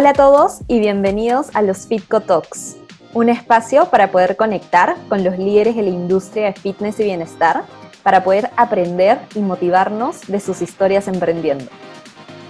[0.00, 2.78] Hola a todos y bienvenidos a los Fitco Talks,
[3.12, 7.64] un espacio para poder conectar con los líderes de la industria de fitness y bienestar,
[8.02, 11.66] para poder aprender y motivarnos de sus historias emprendiendo.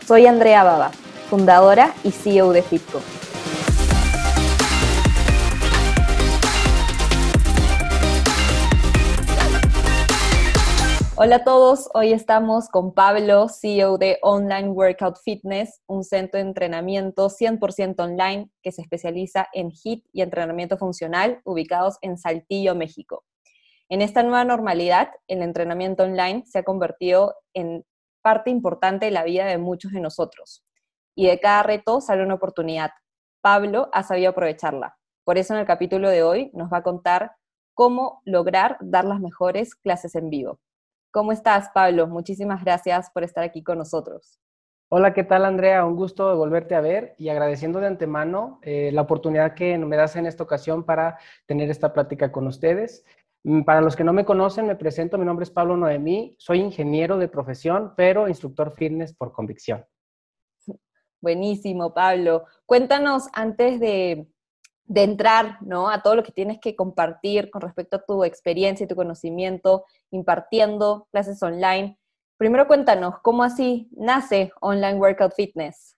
[0.07, 0.93] Soy Andrea Baba,
[1.29, 3.01] fundadora y CEO de Fitco.
[11.23, 16.46] Hola a todos, hoy estamos con Pablo, CEO de Online Workout Fitness, un centro de
[16.46, 23.27] entrenamiento 100% online que se especializa en HIT y entrenamiento funcional ubicados en Saltillo, México.
[23.91, 27.84] En esta nueva normalidad, el entrenamiento online se ha convertido en
[28.23, 30.65] parte importante de la vida de muchos de nosotros.
[31.15, 32.93] Y de cada reto sale una oportunidad.
[33.43, 34.96] Pablo ha sabido aprovecharla.
[35.24, 37.32] Por eso en el capítulo de hoy nos va a contar
[37.74, 40.59] cómo lograr dar las mejores clases en vivo.
[41.12, 42.06] ¿Cómo estás, Pablo?
[42.06, 44.38] Muchísimas gracias por estar aquí con nosotros.
[44.88, 45.84] Hola, ¿qué tal, Andrea?
[45.84, 49.96] Un gusto de volverte a ver y agradeciendo de antemano eh, la oportunidad que me
[49.96, 53.04] das en esta ocasión para tener esta plática con ustedes.
[53.43, 56.60] Mm, para los que no me conocen, me presento, mi nombre es Pablo Noemí, soy
[56.60, 59.85] ingeniero de profesión, pero instructor fitness por convicción.
[61.20, 62.45] Buenísimo, Pablo.
[62.66, 64.28] Cuéntanos antes de,
[64.91, 65.88] de entrar ¿no?
[65.88, 69.84] a todo lo que tienes que compartir con respecto a tu experiencia y tu conocimiento
[70.10, 71.97] impartiendo clases online.
[72.37, 75.97] Primero cuéntanos, ¿cómo así nace Online Workout Fitness?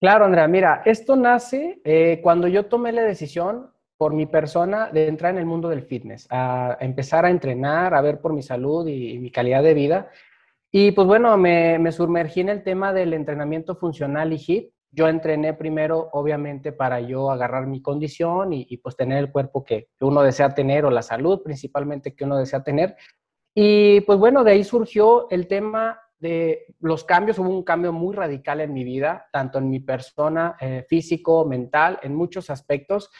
[0.00, 5.06] Claro, Andrea, mira, esto nace eh, cuando yo tomé la decisión por mi persona de
[5.06, 8.88] entrar en el mundo del fitness, a empezar a entrenar, a ver por mi salud
[8.88, 10.08] y, mi calidad de vida.
[10.72, 15.08] Y pues bueno, me, me sumergí en el tema del entrenamiento funcional y HIIT yo
[15.08, 20.22] entrené primero, obviamente, para yo agarrar mi condición y, pues tener el cuerpo que, uno
[20.22, 22.96] desea tener o la salud principalmente que uno desea tener.
[23.54, 27.38] Y pues bueno, de ahí surgió el tema de los cambios.
[27.38, 31.98] Hubo un cambio muy radical en mi vida, tanto en mi persona, eh, físico, mental,
[32.02, 33.10] en muchos aspectos.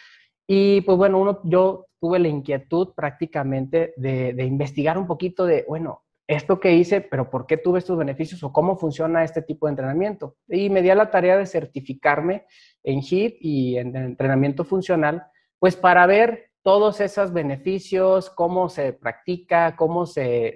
[0.47, 6.03] Y pues bueno, uno, yo tuve la inquietud prácticamente de investigar un poquito de, bueno,
[6.31, 9.71] esto que hice, pero ¿por qué tuve estos beneficios o cómo funciona este tipo de
[9.71, 10.37] entrenamiento?
[10.49, 12.47] Y me di a la tarea de certificarme
[12.85, 15.25] en HIIT y en entrenamiento funcional,
[15.59, 20.55] pues para ver todos esos beneficios, cómo se practica, cómo se,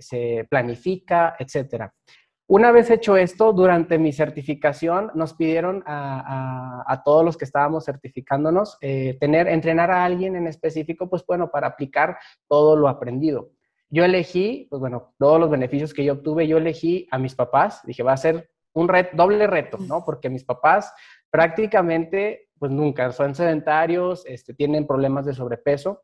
[0.48, 1.92] planifica, etcétera.
[2.46, 8.78] Una vez hecho esto, durante mi certificación nos pidieron a, todos los que estábamos certificándonos
[8.80, 13.50] eh, tener, entrenar a alguien en específico, pues bueno, para aplicar todo lo aprendido.
[13.90, 17.80] Yo elegí, pues bueno, todos los beneficios que yo obtuve, yo elegí a mis papás.
[17.84, 20.04] Dije, va a ser un doble reto, ¿no?
[20.04, 20.92] Porque mis papás
[21.30, 26.02] prácticamente, pues nunca, son sedentarios, este, tienen problemas de sobrepeso.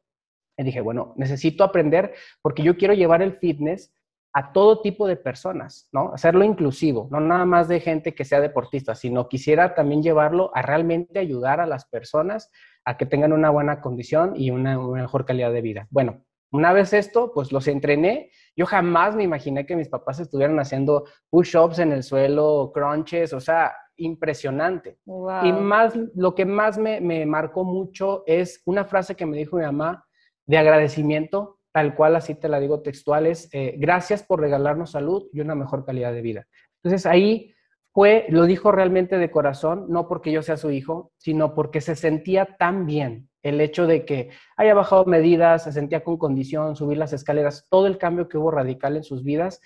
[0.56, 3.94] Y dije, bueno, necesito aprender porque yo quiero llevar el fitness
[4.32, 6.12] a todo tipo de personas, ¿no?
[6.12, 10.62] Hacerlo inclusivo, no nada más de gente que sea deportista, sino quisiera también llevarlo a
[10.62, 12.50] realmente ayudar a las personas
[12.84, 15.88] a que tengan una buena condición y una mejor calidad de vida.
[15.90, 18.30] Bueno, una vez esto, pues los entrené.
[18.56, 23.40] Yo jamás me imaginé que mis papás estuvieran haciendo push-ups en el suelo, crunches, o
[23.40, 24.98] sea, impresionante.
[25.42, 29.62] Y más, lo que más me, marcó mucho es una frase que me dijo mi
[29.62, 30.04] mamá
[30.46, 35.28] de agradecimiento, tal cual así te la digo textual, es eh, gracias por regalarnos salud
[35.32, 36.46] y una mejor calidad de vida.
[36.82, 37.54] Entonces ahí
[37.92, 41.94] fue, lo dijo realmente de corazón, no porque yo sea su hijo, sino porque se
[41.94, 46.98] sentía tan bien, el hecho de que haya bajado medidas, se sentía con condición, subir
[46.98, 49.60] las escaleras, todo el cambio que hubo radical en sus vidas.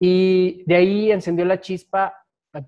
[0.00, 2.14] Y de ahí encendió la chispa,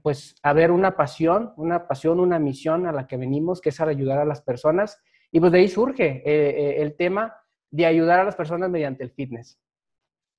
[0.03, 3.81] pues, a ver una pasión, una pasión, una misión a la que venimos, que es
[3.81, 5.03] ayudar a las personas.
[5.31, 7.34] Y pues de ahí surge eh, eh, el tema
[7.70, 9.59] de ayudar a las personas mediante el fitness.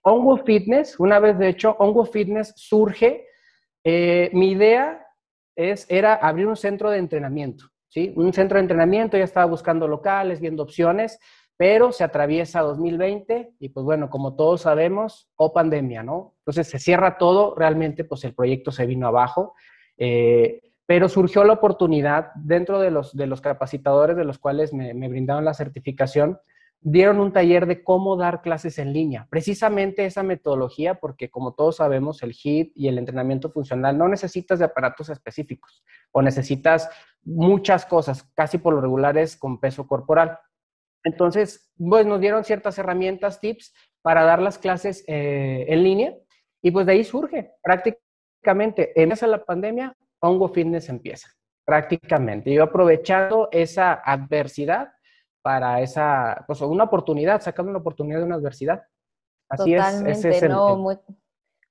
[0.08, 3.28] Ongo Fitness, una vez de hecho, Ongo Fitness surge,
[3.84, 5.04] eh, mi idea
[5.56, 7.66] es, era abrir un centro de entrenamiento.
[8.16, 11.20] Un centro de entrenamiento, ya estaba buscando locales, viendo opciones,
[11.58, 16.34] pero se atraviesa 2020 y pues bueno, como todos sabemos, o pandemia, ¿no?
[16.40, 19.54] Entonces se cierra todo, realmente pues el proyecto se vino abajo,
[19.98, 24.94] eh, pero surgió la oportunidad dentro de los, de los capacitadores de los cuales me,
[24.94, 26.40] me brindaron la certificación,
[26.88, 29.26] dieron un taller de cómo dar clases en línea.
[29.32, 34.60] Precisamente esa metodología, porque como todos sabemos, el HIIT y el entrenamiento funcional no necesitas
[34.60, 36.88] de aparatos específicos o necesitas
[37.24, 40.38] muchas cosas, casi por lo regular es con peso corporal.
[41.04, 43.74] Entonces, pues nos dieron ciertas herramientas, tips
[44.04, 46.14] para dar las clases eh, en línea
[46.62, 51.30] y pues de ahí surge prácticamente, en esa la pandemia, Hongo Fitness empieza,
[51.66, 52.54] prácticamente.
[52.54, 54.95] Yo aprovechando esa adversidad,
[55.46, 58.88] para esa, pues una oportunidad, sacando una oportunidad de una adversidad.
[59.48, 60.52] Así es, ese es el,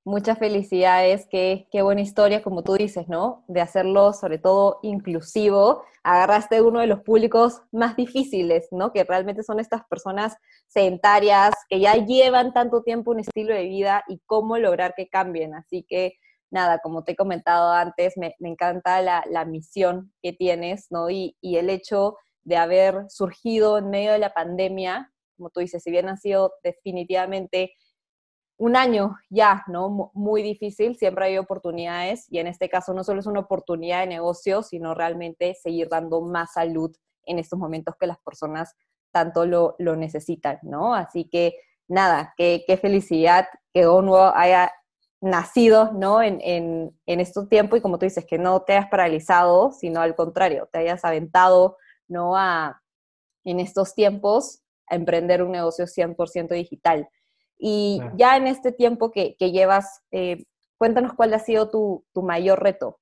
[0.05, 3.43] Muchas felicidades, qué, qué buena historia, como tú dices, ¿no?
[3.49, 5.82] De hacerlo sobre todo inclusivo.
[6.05, 8.93] Agarraste uno de los públicos más difíciles, ¿no?
[8.93, 10.37] Que realmente son estas personas
[10.69, 15.53] sedentarias, que ya llevan tanto tiempo un estilo de vida y cómo lograr que cambien.
[15.53, 16.12] Así que,
[16.49, 21.11] nada, como te he comentado antes, me, encanta la, la, misión que tienes, ¿no?
[21.11, 25.82] Y, y el hecho de haber surgido en medio de la pandemia, como tú dices,
[25.82, 27.75] si bien ha sido definitivamente
[28.56, 30.11] un año ya, ¿no?
[30.14, 34.06] Muy difícil, siempre hay oportunidades y en este caso no solo es una oportunidad de
[34.06, 36.94] negocio, sino realmente seguir dando más salud
[37.26, 38.75] en estos momentos que las personas
[39.11, 40.94] tanto lo, necesitan, ¿no?
[40.94, 41.56] Así que
[41.88, 44.73] nada, qué, felicidad que ONU haya
[45.20, 46.23] nacido, ¿no?
[46.23, 50.00] En, en, en estos tiempos y como tú dices, que no te hayas paralizado, sino
[50.00, 51.76] al contrario, te hayas aventado,
[52.09, 52.37] ¿no?
[52.37, 52.83] A,
[53.45, 57.09] en estos tiempos a emprender un negocio 100% digital.
[57.59, 60.45] Y ya en este tiempo que, llevas, eh,
[60.77, 62.99] cuéntanos cuál ha sido tu, mayor reto.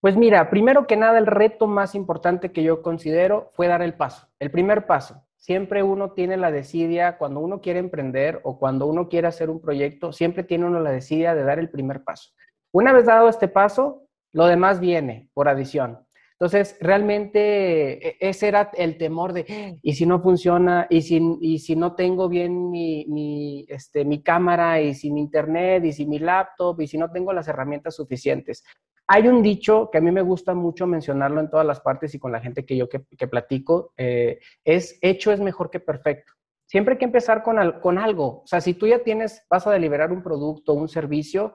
[0.00, 3.94] Pues mira, primero que nada, el reto más importante que yo considero fue dar el
[3.94, 5.22] paso, el primer paso.
[5.36, 9.60] Siempre uno tiene la desidia, cuando uno quiere emprender o cuando uno quiere hacer un
[9.60, 12.30] proyecto, siempre tiene uno la desidia de dar el primer paso.
[12.72, 16.06] Una vez dado este paso, lo demás viene por adición.
[16.42, 20.88] Entonces, realmente e, ese era el temor de, ¿y si no funciona?
[20.90, 24.80] ¿Y si, y si no tengo bien mi, mi, este, mi cámara?
[24.80, 25.84] ¿Y sin internet?
[25.84, 26.80] ¿Y si mi laptop?
[26.80, 28.64] ¿Y si no tengo las herramientas suficientes?
[29.06, 32.18] Hay un dicho que a mí me gusta mucho mencionarlo en todas las partes y
[32.18, 36.32] con la gente que yo que, platico, eh, es hecho es mejor que perfecto.
[36.66, 38.42] Siempre hay que empezar con, con algo.
[38.42, 41.54] O sea, si tú ya tienes, vas a deliberar un producto, un servicio,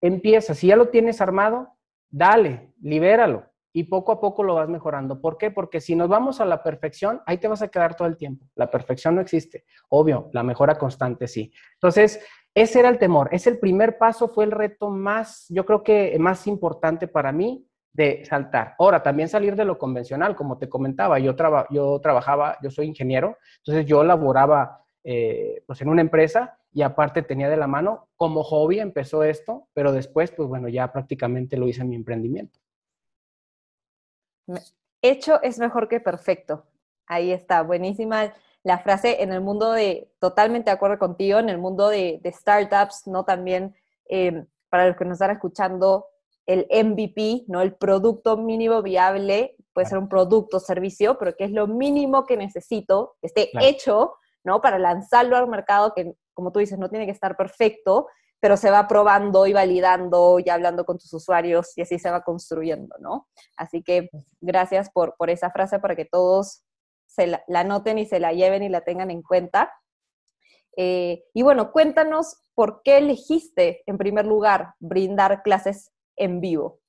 [0.00, 0.54] empieza.
[0.54, 1.68] Si ya lo tienes armado,
[2.10, 5.20] dale, libéralo y poco a poco lo vas mejorando.
[5.20, 5.50] ¿Por qué?
[5.50, 8.46] Porque si nos vamos a la perfección, ahí te vas a quedar todo el tiempo.
[8.54, 9.64] La perfección no existe.
[9.88, 11.52] Obvio, la mejora constante sí.
[11.74, 12.24] Entonces,
[12.54, 13.28] ese era el temor.
[13.32, 17.66] Es el primer paso, fue el reto más, yo creo que más importante para mí
[17.92, 18.76] de saltar.
[18.78, 21.34] Ahora, también salir de lo convencional, como te comentaba, yo,
[21.70, 27.22] yo trabajaba, yo soy ingeniero, entonces yo laboraba eh, pues en una empresa y aparte
[27.22, 31.66] tenía de la mano, como hobby empezó esto, pero después, pues bueno, ya prácticamente lo
[31.66, 32.60] hice en mi emprendimiento.
[35.02, 36.66] Hecho es mejor que perfecto.
[37.06, 38.32] Ahí está, buenísima
[38.64, 43.06] la frase en el mundo de, totalmente de acuerdo contigo, en el mundo de, startups,
[43.06, 43.24] ¿no?
[43.24, 43.76] También
[44.06, 46.06] em, para los que nos están escuchando,
[46.46, 47.60] el MVP, ¿no?
[47.60, 52.36] El producto mínimo viable, puede ser un producto, servicio, pero que es lo mínimo que
[52.36, 54.62] necesito, que esté hecho, ¿no?
[54.62, 58.08] Para lanzarlo al mercado, que como tú dices, no tiene que estar perfecto,
[58.44, 62.20] pero se va probando y validando y hablando con tus usuarios y así se va
[62.20, 63.26] construyendo, ¿no?
[63.56, 66.62] Así que gracias por, esa frase para que todos
[67.06, 69.72] se la, la noten y se la lleven y la tengan en cuenta.
[70.76, 76.80] Eh, y bueno, cuéntanos por qué elegiste en primer lugar brindar clases en vivo.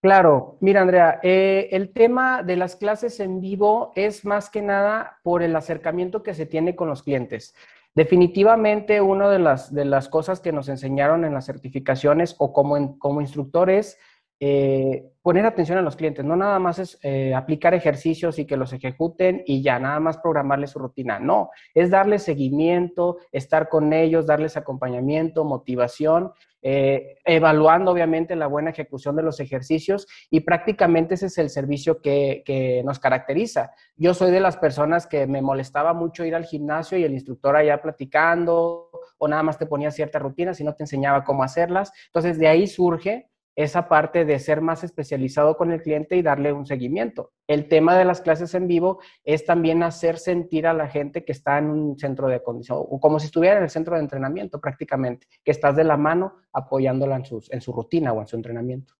[0.00, 5.18] Claro, mira Andrea, eh, el tema de las clases en vivo es más que nada
[5.22, 7.54] por el acercamiento que se tiene con los clientes.
[7.98, 12.96] Definitivamente, una de las, de las cosas que nos enseñaron en las certificaciones o como,
[12.96, 13.98] como instructores,
[14.38, 16.24] eh, poner atención a los clientes.
[16.24, 20.18] No nada más es eh, aplicar ejercicios y que los ejecuten y ya, nada más
[20.18, 21.18] programarles su rutina.
[21.18, 26.30] No, es darles seguimiento, estar con ellos, darles acompañamiento, motivación
[26.62, 32.00] eh, evaluando obviamente la buena ejecución de los ejercicios y prácticamente ese es el servicio
[32.00, 33.70] que, que, nos caracteriza.
[33.96, 37.56] Yo soy de las personas que me molestaba mucho ir al gimnasio y el instructor
[37.56, 41.92] allá platicando o nada más te ponía ciertas rutinas y no te enseñaba cómo hacerlas.
[42.06, 46.52] Entonces de ahí surge esa parte de ser más especializado con el cliente y darle
[46.52, 47.32] un seguimiento.
[47.48, 51.32] El tema de las clases en vivo es también hacer sentir a la gente que
[51.32, 54.60] está en un centro de condición, o como si estuviera en el centro de entrenamiento
[54.60, 58.94] prácticamente, que estás de la mano apoyándola en, en su rutina o en su entrenamiento.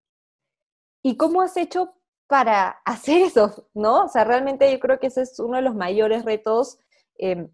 [1.05, 1.95] ¿Y cómo has hecho
[2.27, 3.69] para hacer eso?
[3.75, 4.07] ¿No?
[4.07, 6.81] O sea, realmente yo creo que ese es uno de los mayores retos.
[7.17, 7.49] Em,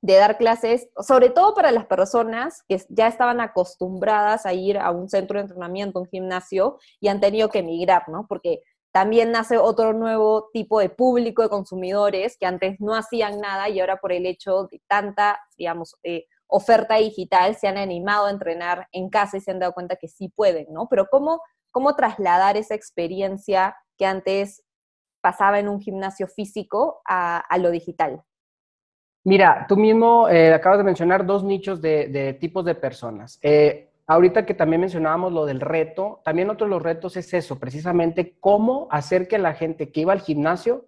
[0.00, 4.90] de dar clases, sobre todo para las personas que ya estaban acostumbradas a ir a
[4.90, 8.26] un centro de entrenamiento, un gimnasio, y han tenido que emigrar, ¿no?
[8.28, 8.62] Porque
[8.92, 13.80] también nace otro nuevo tipo de público de consumidores que antes no hacían nada y
[13.80, 18.88] ahora por el hecho de tanta, digamos, eh, oferta digital se han animado a entrenar
[18.92, 20.88] en casa y se han dado cuenta que sí pueden, ¿no?
[20.88, 24.62] Pero ¿cómo, cómo trasladar esa experiencia que antes
[25.20, 28.22] pasaba en un gimnasio físico a, a lo digital?
[29.24, 33.38] Mira, tú mismo eh, acabas de mencionar dos nichos de, tipos de personas.
[33.42, 37.58] Eh, ahorita que también mencionábamos lo del reto, también otro de los retos es eso,
[37.58, 40.86] precisamente cómo hacer que la gente que iba al gimnasio,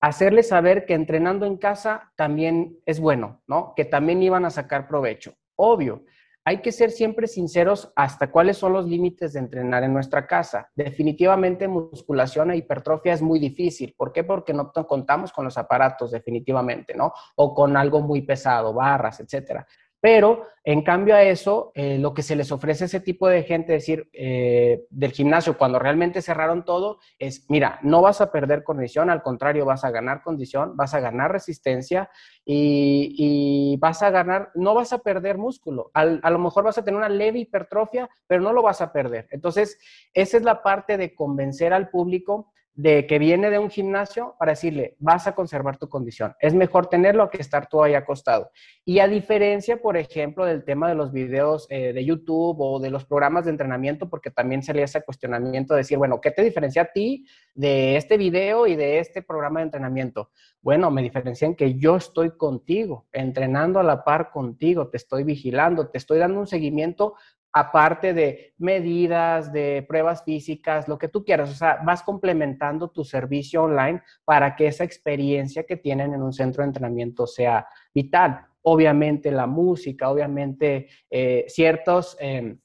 [0.00, 3.74] hacerle saber que entrenando en casa también es bueno, ¿no?
[3.76, 5.34] Que también iban a sacar provecho.
[5.56, 6.04] Obvio,
[6.44, 10.70] hay que ser siempre sinceros hasta cuáles son los límites de entrenar en nuestra casa.
[10.74, 13.94] Definitivamente musculación e hipertrofia es muy difícil.
[13.96, 14.24] ¿Por qué?
[14.24, 17.12] Porque no contamos con los aparatos definitivamente, ¿no?
[17.36, 19.66] O con algo muy pesado, barras, etcétera.
[20.00, 23.42] Pero, en cambio a eso, eh, lo que se les ofrece a ese tipo de
[23.42, 28.64] gente, decir, eh, del gimnasio, cuando realmente cerraron todo, es, mira, no vas a perder
[28.64, 32.10] condición, al contrario, vas a ganar condición, vas a ganar resistencia
[32.44, 35.90] y, vas a ganar, no vas a perder músculo.
[35.94, 39.28] a lo mejor vas a tener una leve hipertrofia, pero no lo vas a perder.
[39.30, 39.78] Entonces,
[40.14, 44.52] esa es la parte de convencer al público de que viene de un gimnasio para
[44.52, 46.34] decirle, vas a conservar tu condición.
[46.40, 48.50] Es mejor tenerlo que estar tú ahí acostado.
[48.86, 52.88] Y a diferencia, por ejemplo, del tema de los videos eh, de YouTube o de
[52.88, 56.42] los programas de entrenamiento, porque también se le ese cuestionamiento de decir, bueno, ¿qué te
[56.42, 60.30] diferencia a ti de este video y de este programa de entrenamiento?
[60.62, 65.88] Bueno, me diferencian que yo estoy contigo, entrenando a la par contigo, te estoy vigilando,
[65.88, 67.14] te estoy dando un seguimiento
[67.52, 71.50] aparte de medidas, de pruebas físicas, lo que tú quieras.
[71.50, 76.32] O sea, vas complementando tu servicio online para que esa experiencia que tienen en un
[76.32, 78.46] centro de entrenamiento sea vital.
[78.62, 82.16] Obviamente la música, obviamente eh, ciertos...
[82.20, 82.58] Em,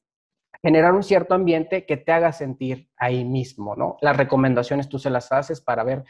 [0.61, 3.97] generar un cierto ambiente que te haga sentir ahí mismo, ¿no?
[4.01, 6.03] Las recomendaciones tú se las haces para ver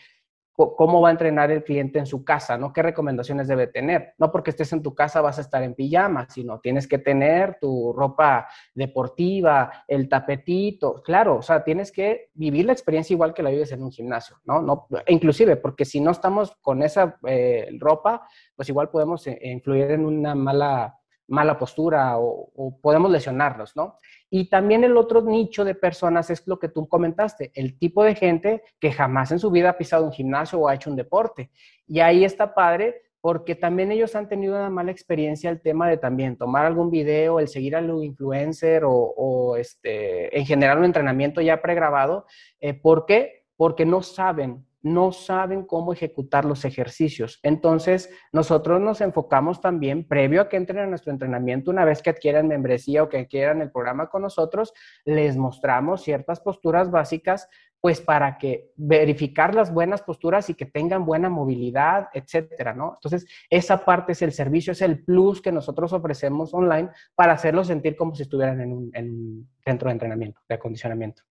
[0.55, 2.71] cómo va a entrenar el cliente en su casa, ¿no?
[2.71, 4.13] ¿Qué recomendaciones debe tener?
[4.17, 7.57] No porque estés en tu casa vas a estar en pijama, sino tienes que tener
[7.59, 13.43] tu ropa deportiva, el tapetito, claro, o sea, tienes que vivir la experiencia igual que
[13.43, 14.61] la vives en un gimnasio, ¿no?
[14.61, 19.91] no inclusive, porque si no estamos con esa eh, ropa, pues igual podemos eh, influir
[19.91, 20.97] en una mala
[21.27, 23.99] mala postura o, podemos lesionarnos, ¿no?
[24.29, 28.15] Y también el otro nicho de personas es lo que tú comentaste, el tipo de
[28.15, 31.51] gente que jamás en su vida ha pisado un gimnasio o ha hecho un deporte.
[31.87, 35.97] Y ahí está padre porque también ellos han tenido una mala experiencia el tema de
[35.97, 41.41] también tomar algún video, el seguir a un influencer o, este, en general un entrenamiento
[41.41, 42.27] ya pregrabado.
[42.59, 43.45] Eh, ¿Por qué?
[43.57, 47.39] Porque no saben no saben cómo ejecutar los ejercicios.
[47.41, 52.11] Entonces, nosotros nos enfocamos también, previo a que entren a nuestro entrenamiento, una vez que
[52.11, 54.73] adquieran membresía o que adquieran el programa con nosotros,
[55.03, 57.49] les mostramos ciertas posturas básicas,
[57.81, 62.93] pues para que verificar las buenas posturas y que tengan buena movilidad, etcétera, ¿no?
[62.93, 67.67] Entonces, esa parte es el servicio, es el plus que nosotros ofrecemos online para hacerlos
[67.67, 71.23] sentir como si estuvieran en un, en un centro de entrenamiento, de acondicionamiento.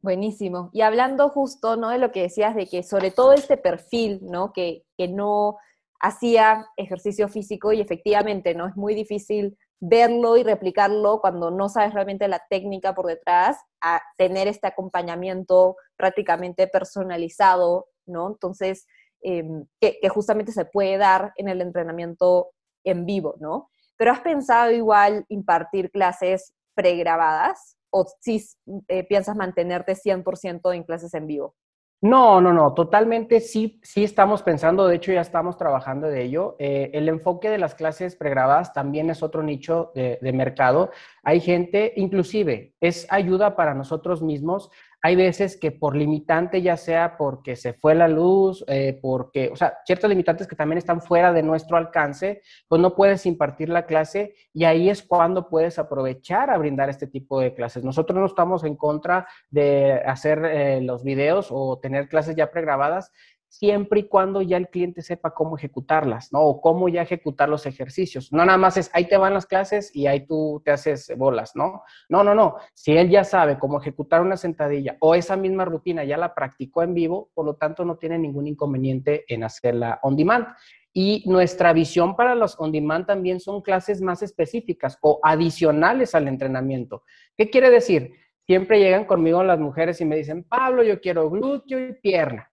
[0.00, 0.70] Buenísimo.
[0.72, 1.90] Y hablando justo, ¿no?
[1.90, 4.52] De lo que decías de que sobre todo este perfil, ¿no?
[4.52, 5.58] Que, que no
[6.00, 8.68] hacía ejercicio físico y efectivamente, ¿no?
[8.68, 14.00] Es muy difícil verlo y replicarlo cuando no sabes realmente la técnica por detrás, a
[14.16, 18.28] tener este acompañamiento prácticamente personalizado, ¿no?
[18.28, 18.86] Entonces,
[19.20, 22.50] em, que, que, justamente se puede dar en el entrenamiento
[22.84, 23.70] en vivo, ¿no?
[23.96, 27.77] Pero has pensado igual impartir clases pregrabadas?
[27.90, 28.44] O si
[28.88, 31.54] eh, piensas mantenerte 100% en clases en vivo?
[32.00, 36.54] No, no, no, totalmente sí, sí estamos pensando, de hecho ya estamos trabajando de ello.
[36.60, 40.92] Eh, el enfoque de las clases pregrabadas también es otro nicho de, de mercado.
[41.24, 47.16] Hay gente, inclusive, es ayuda para nosotros mismos hay veces que por limitante, ya sea
[47.16, 51.32] porque se fue la luz, eh, porque, o sea, ciertos limitantes que también están fuera
[51.32, 56.50] de nuestro alcance, pues no puedes impartir la clase y ahí es cuando puedes aprovechar
[56.50, 57.84] a brindar este tipo de clases.
[57.84, 63.12] Nosotros no estamos en contra de hacer eh, los videos o tener clases ya pregrabadas,
[63.48, 66.40] siempre y cuando ya el cliente sepa cómo ejecutarlas, ¿no?
[66.42, 68.32] O cómo ya ejecutar los ejercicios.
[68.32, 71.56] No nada más es, ahí te van las clases y ahí tú te haces bolas,
[71.56, 71.82] ¿no?
[72.08, 72.56] No, no, no.
[72.74, 76.82] Si él ya sabe cómo ejecutar una sentadilla o esa misma rutina ya la practicó
[76.82, 80.46] en vivo, por lo tanto no tiene ningún inconveniente en hacerla on demand.
[80.92, 86.28] Y nuestra visión para los on demand también son clases más específicas o adicionales al
[86.28, 87.02] entrenamiento.
[87.36, 88.12] ¿Qué quiere decir?
[88.46, 92.50] Siempre llegan conmigo las mujeres y me dicen, Pablo, yo quiero glúteo y pierna.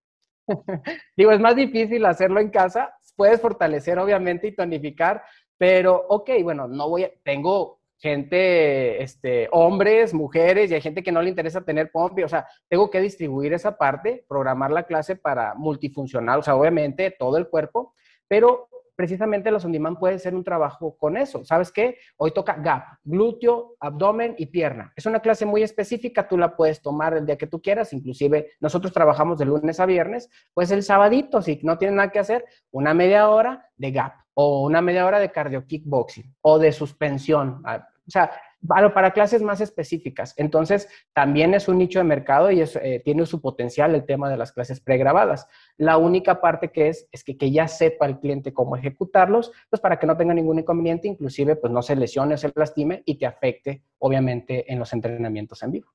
[1.18, 5.24] Digo, es más difícil hacerlo en casa, puedes fortalecer obviamente y tonificar,
[5.58, 11.12] pero ok, bueno, no voy a, tengo gente, este, hombres, mujeres, y hay gente que
[11.12, 15.16] no le interesa tener pompi, o sea, tengo que distribuir esa parte, programar la clase
[15.16, 17.94] para multifuncional, o sea, obviamente todo el cuerpo,
[18.28, 21.44] pero precisamente los on puede ser un trabajo con eso.
[21.46, 21.98] ¿Sabes qué?
[22.18, 24.94] Hoy toca gap, glúteo, abdomen y pierna.
[24.96, 28.52] Es una clase muy específica, tú la puedes tomar el día que tú quieras, inclusive
[28.60, 32.46] nosotros trabajamos de lunes a viernes, pues el sabadito, si no tienes nada que hacer,
[32.72, 37.62] una media hora de gap o una media hora de cardio kickboxing o de suspensión.
[37.66, 38.32] Ah, o sea,
[38.68, 40.34] para, clases más específicas.
[40.38, 44.38] Entonces, también es un nicho de mercado y eh, tiene su potencial el tema de
[44.38, 45.48] las clases pregrabadas.
[45.78, 49.82] La única parte que es, es que, que, ya sepa el cliente cómo ejecutarlos, pues
[49.82, 53.26] para que no tenga ningún inconveniente, inclusive pues no se lesione se lastime y te
[53.26, 55.90] afecte, obviamente, en los entrenamientos en vivo.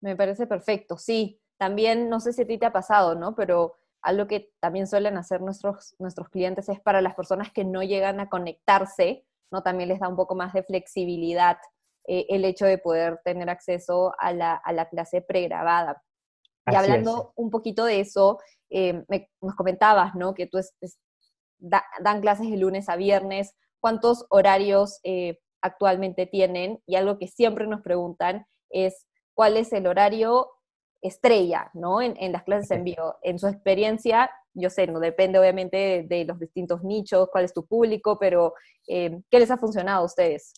[0.00, 1.40] Me parece perfecto, sí.
[1.56, 3.34] También, no sé si a ti te ha pasado, ¿no?
[3.34, 7.82] Pero algo que también suelen hacer nuestros, nuestros clientes es para las personas que no
[7.82, 9.62] llegan a conectarse, ¿no?
[9.62, 11.58] También les da un poco más de flexibilidad
[12.06, 16.02] eh, el hecho de poder tener acceso a la, clase pregrabada.
[16.70, 18.38] Y hablando un poquito de eso,
[18.70, 19.04] eh,
[19.40, 20.34] nos comentabas, ¿no?
[20.34, 20.58] Que tú
[21.58, 23.54] dan clases de lunes a viernes.
[23.80, 26.82] ¿Cuántos horarios eh, actualmente tienen?
[26.86, 30.50] Y algo que siempre nos preguntan es, ¿cuál es el horario
[31.02, 32.02] estrella, ¿no?
[32.02, 33.16] En, las clases en vivo.
[33.22, 37.66] En su experiencia, yo sé, no depende obviamente de, los distintos nichos, cuál es tu
[37.66, 38.54] público, pero
[38.86, 40.52] eh, ¿qué les ha funcionado a ustedes?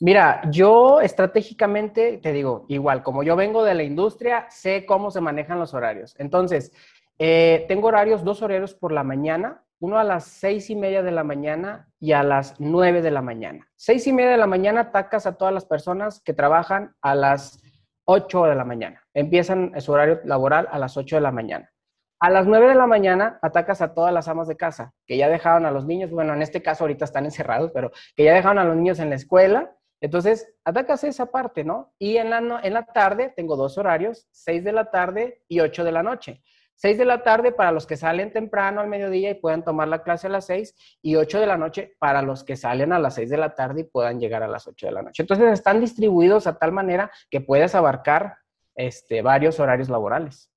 [0.00, 5.22] Mira, yo estratégicamente, te digo, igual, como yo vengo de la industria, sé cómo se
[5.22, 6.14] manejan los horarios.
[6.18, 6.72] Entonces,
[7.18, 11.12] eh, tengo horarios, dos horarios por la mañana, uno a las seis y media de
[11.12, 13.68] la mañana y a las nueve de la mañana.
[13.74, 17.62] Seis y media de la mañana atacas a todas las personas que trabajan a las
[18.06, 19.02] 8 de la mañana.
[19.14, 21.70] Empiezan su horario laboral a las 8 de la mañana.
[22.18, 25.28] A las 9 de la mañana atacas a todas las amas de casa que ya
[25.28, 28.58] dejaron a los niños, bueno, en este caso ahorita están encerrados, pero que ya dejaron
[28.58, 29.76] a los niños en la escuela.
[30.00, 31.92] Entonces, atacas esa parte, ¿no?
[31.98, 35.84] Y en la, en la tarde tengo dos horarios, 6 de la tarde y 8
[35.84, 36.42] de la noche.
[36.76, 40.02] 6 de la tarde para los que salen temprano al mediodía y puedan tomar la
[40.02, 43.14] clase a las 6 y 8 de la noche para los que salen a las
[43.14, 45.22] 6 de la tarde y puedan llegar a las 8 de la noche.
[45.22, 48.36] Entonces están distribuidos a tal manera que puedes abarcar
[48.74, 50.50] este, varios horarios laborales.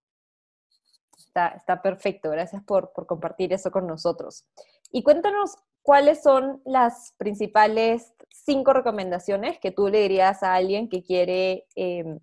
[1.55, 4.45] Está, perfecto, gracias por, compartir eso con nosotros.
[4.91, 11.03] Y cuéntanos cuáles son las principales cinco recomendaciones que tú le dirías a alguien que
[11.03, 12.19] quiere em,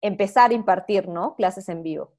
[0.00, 1.34] empezar a impartir ¿no?
[1.34, 2.12] clases en vivo.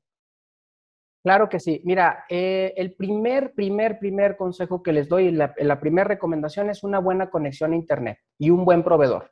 [1.24, 1.82] Claro que sí.
[1.84, 6.84] Mira, eh, el primer, primer, primer consejo que les doy, la, la primera recomendación es
[6.84, 9.32] una buena conexión a Internet y un buen proveedor.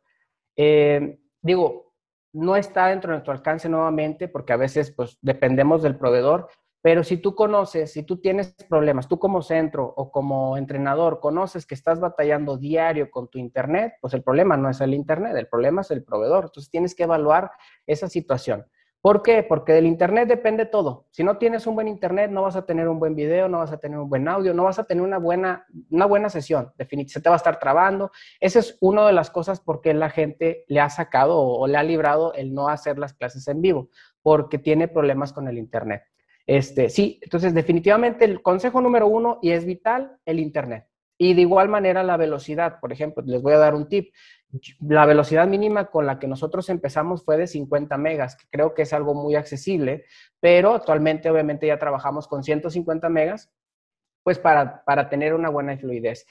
[0.56, 1.93] Eh, digo,
[2.34, 6.50] no está dentro de nuestro alcance nuevamente porque a veces pues dependemos del proveedor,
[6.84, 11.65] pero si tú conoces, si tú tienes problemas, tú como centro o como entrenador conoces
[11.65, 15.48] que estás batallando diario con tu Internet, pues el problema no es el Internet, el
[15.48, 16.43] problema es el proveedor.
[16.43, 17.52] Entonces tienes que evaluar
[17.88, 18.65] esa situación.
[19.04, 19.44] ¿Por qué?
[19.44, 21.08] Porque del Internet depende todo.
[21.12, 23.74] Si no tienes un buen Internet, no vas a tener un buen video, no vas
[23.74, 26.72] a tener un buen audio, no vas a tener una buena, una buena sesión.
[26.78, 28.12] Definitivamente, se te va a estar trabando.
[28.39, 31.78] Esa es una de las cosas por qué la gente le ha sacado o, le
[31.78, 33.89] ha librado el no hacer las clases en vivo,
[34.22, 36.04] porque tiene problemas con el Internet.
[36.48, 40.88] Este, sí, entonces definitivamente el consejo número uno, y es vital, el Internet.
[41.18, 44.13] Y de igual manera la velocidad, por ejemplo, les voy a dar un tip
[44.82, 48.84] la velocidad mínima con la que nosotros empezamos fue de 50 megas, que creo que
[48.84, 50.06] es algo muy accesible,
[50.39, 53.52] pero actualmente obviamente ya trabajamos con 150 megas,
[54.24, 56.26] pues para, para tener una buena fluidez.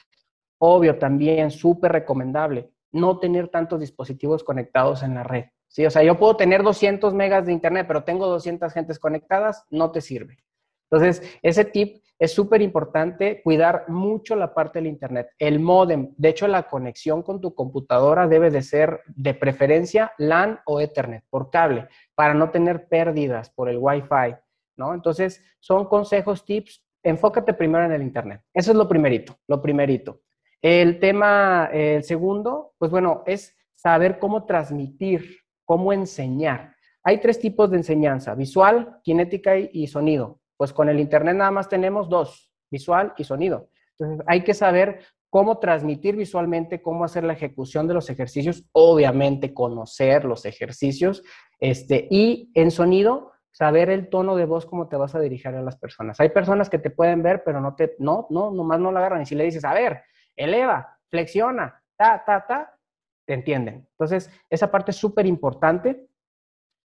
[0.59, 5.47] Obvio, también súper recomendable no tener tantos dispositivos conectados en la red.
[5.67, 9.65] Sí, o sea, yo puedo tener 200 megas de internet, pero tengo 200 gentes conectadas,
[9.71, 10.45] no te sirve.
[10.93, 15.31] Entonces, ese tip es súper importante, cuidar mucho la parte del Internet.
[15.39, 20.61] El modem, de hecho, la conexión con tu computadora debe de ser de preferencia LAN
[20.67, 24.37] o Ethernet por cable, para no tener pérdidas por el Wi-Fi,
[24.77, 24.93] ¿no?
[24.93, 26.85] Entonces, son consejos, tips.
[27.03, 28.43] Enfócate primero en el Internet.
[28.53, 30.21] Eso es lo primerito, lo primerito.
[30.61, 36.77] El tema, el segundo, pues bueno, es saber cómo transmitir, cómo enseñar.
[37.03, 40.42] Hay tres tipos de enseñanza, visual, cinética y sonido.
[40.63, 43.69] Pues con el Internet nada más tenemos dos, visual y sonido.
[43.99, 49.53] Entonces hay que saber cómo transmitir visualmente, cómo hacer la ejecución de los ejercicios, obviamente
[49.53, 51.25] conocer los ejercicios,
[51.59, 55.63] este, y en sonido, saber el tono de voz, cómo te vas a dirigir a
[55.63, 56.21] las personas.
[56.21, 59.23] Hay personas que te pueden ver, pero no te, no, no, nomás no la agarran.
[59.23, 60.05] Y si le dices, a ver,
[60.37, 62.79] eleva, flexiona, ta, ta, ta,
[63.27, 63.89] te entienden.
[63.99, 66.07] Entonces, esa parte es súper importante.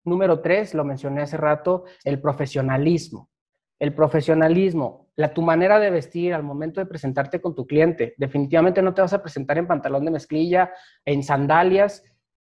[0.06, 3.32] Número tres, lo mencioné hace rato, el profesionalismo
[3.80, 8.14] el profesionalismo, la, tu manera de vestir al momento de presentarte con tu cliente.
[8.18, 10.72] Definitivamente no te vas a presentar en pantalón de mezclilla,
[11.06, 12.04] en sandalias.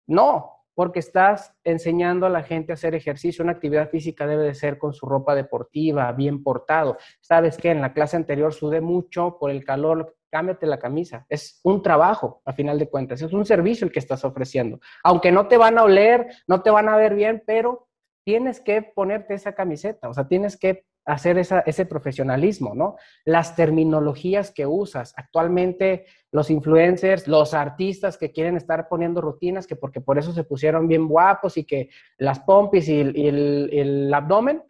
[0.08, 3.43] No, porque estás enseñando a la gente a hacer ejercicio.
[3.43, 6.97] Una actividad física debe de ser con su ropa deportiva, bien portado.
[7.21, 11.25] Sabes que en la clase anterior sudé mucho por el calor, cámbiate la camisa.
[11.30, 13.21] Es un trabajo, a final de cuentas.
[13.21, 14.80] Es un servicio el que estás ofreciendo.
[15.04, 17.88] Aunque no te van a oler, no te van a ver bien, pero
[18.25, 20.10] tienes que ponerte esa camiseta.
[20.10, 22.96] O sea, tienes que hacer ese profesionalismo, ¿no?
[23.26, 25.13] Las terminologías que usas.
[25.15, 30.44] Actualmente los influencers, los artistas que quieren estar poniendo rutinas, que porque por eso se
[30.44, 34.63] pusieron bien guapos y que las pompis y, el, abdomen,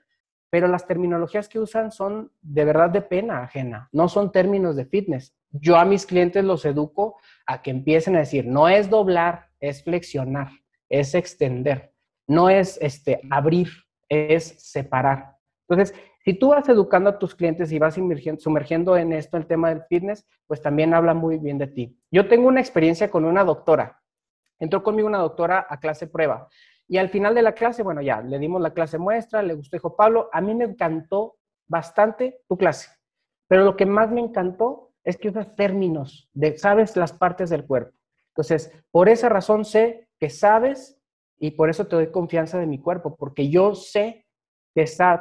[0.50, 4.86] pero las terminologías que usan son de verdad de pena ajena, no son términos de
[4.86, 5.36] fitness.
[5.52, 9.84] Yo a mis clientes los educo a que empiecen a decir, no es doblar, es
[9.84, 10.50] flexionar,
[10.90, 11.94] es extender,
[12.28, 13.70] no es este, abrir,
[14.10, 15.38] es separar.
[15.68, 18.00] Entonces, si tú vas educando a tus clientes y vas
[18.40, 22.00] sumergiendo en esto el tema del fitness, pues también habla muy bien de ti.
[22.10, 24.02] Yo tengo una experiencia con una doctora.
[24.58, 26.48] Entró conmigo una doctora a clase prueba.
[26.88, 29.78] Y al final de la clase, bueno, ya, le dimos la clase muestra, le gustó,
[29.78, 32.90] dijo Pablo, a mí me encantó bastante tu clase.
[33.48, 37.68] Pero lo que más me encantó es que usas términos, de, sabes las partes del
[37.68, 37.96] cuerpo.
[38.30, 41.00] Entonces, por esa razón sé que sabes
[41.38, 44.25] y por eso te doy confianza de mi cuerpo, porque yo sé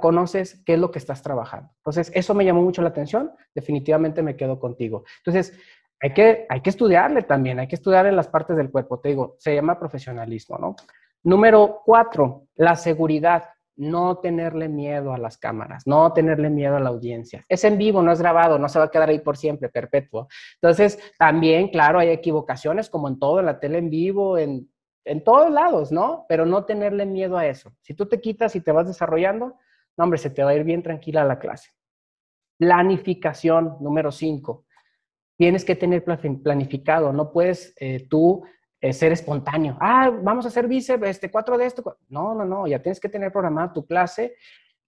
[0.00, 1.70] conoces qué es lo que estás trabajando.
[1.76, 5.04] Entonces, eso me llamó mucho la atención, definitivamente me quedo contigo.
[5.18, 5.58] Entonces,
[6.00, 9.10] hay que, hay que estudiarle también, hay que estudiar en las partes del cuerpo, te
[9.10, 10.76] digo, se llama profesionalismo, ¿no?
[11.22, 13.44] Número cuatro, la seguridad,
[13.76, 17.44] no tenerle miedo a las cámaras, no tenerle miedo a la audiencia.
[17.48, 20.28] Es en vivo, no es grabado, no se va a quedar ahí por siempre, perpetuo.
[20.60, 24.68] Entonces, también, claro, hay equivocaciones, como en todo, en la tele en vivo, en
[25.04, 26.26] en todos lados, ¿no?
[26.28, 27.74] Pero no tenerle miedo a eso.
[27.80, 29.58] Si tú te quitas y te vas desarrollando,
[29.96, 31.70] no, hombre, se te va a ir bien tranquila la clase.
[32.58, 34.64] Planificación, número cinco.
[35.36, 38.44] Tienes que tener planificado, no puedes eh, tú
[38.80, 39.76] eh, ser espontáneo.
[39.80, 41.96] Ah, vamos a hacer bíceps, este, cuatro de esto.
[42.08, 44.36] No, no, no, ya tienes que tener programada tu clase.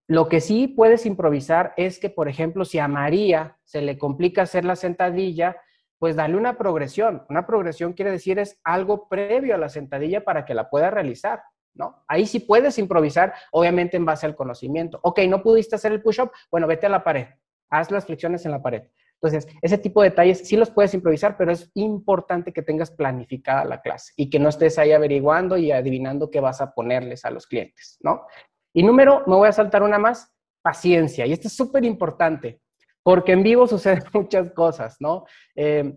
[0.09, 4.43] Lo que sí puedes improvisar es que, por ejemplo, si a María se le complica
[4.43, 5.57] hacer la sentadilla,
[5.99, 7.25] pues dale una progresión.
[7.29, 11.43] Una progresión quiere decir es algo previo a la sentadilla para que la pueda realizar,
[11.75, 12.05] ¿no?
[12.09, 15.01] Ahí sí puedes improvisar, obviamente en base al conocimiento.
[15.03, 17.27] Ok, no pudiste hacer el push-up, bueno, vete a la pared,
[17.71, 18.83] haz las flexiones en la pared.
[19.21, 23.65] Entonces, ese tipo de detalles sí los puedes improvisar, pero es importante que tengas planificada
[23.65, 27.31] la clase y que no estés ahí averiguando y adivinando qué vas a ponerles a
[27.31, 28.27] los clientes, ¿no?
[28.75, 31.25] Y número, me voy a saltar una más, paciencia.
[31.27, 32.61] Y esto es súper importante
[33.07, 35.27] porque en vivo suceden muchas cosas, ¿no?
[35.55, 35.95] Eh,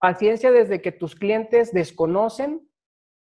[0.00, 2.66] paciencia desde que tus clientes desconocen.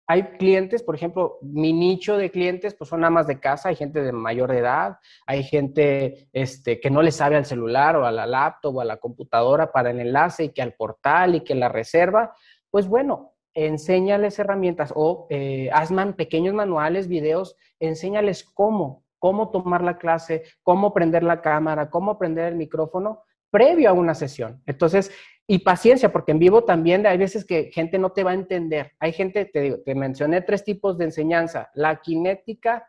[0.09, 4.03] Hay clientes, por ejemplo, mi nicho de clientes, pues son amas de casa, hay gente
[4.03, 4.97] de mayor edad,
[5.29, 8.85] hay gente este, que no le sabe al celular o a la laptop o a
[8.85, 12.35] la computadora para el enlace y que al portal y que la reserva.
[12.69, 15.71] Pues bueno, enséñales herramientas o eh,
[16.17, 22.47] pequeños manuales, videos, enséñales cómo, cómo tomar la clase, cómo prender la cámara, cómo prender
[22.47, 24.63] el micrófono previo a una sesión.
[24.67, 25.13] Entonces,
[25.47, 28.93] y paciencia, porque en vivo también hay veces que gente no te va a entender.
[28.99, 31.71] Hay gente, te digo, te mencioné tres tipos de enseñanza.
[31.75, 32.87] La kinética,